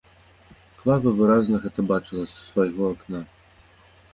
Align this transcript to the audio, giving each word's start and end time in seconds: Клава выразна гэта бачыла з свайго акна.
Клава 0.79 1.13
выразна 1.19 1.59
гэта 1.65 1.85
бачыла 1.91 2.25
з 2.27 2.33
свайго 2.47 2.83
акна. 2.95 3.19